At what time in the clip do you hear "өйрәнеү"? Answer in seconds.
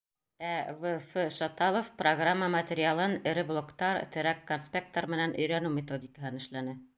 5.45-5.77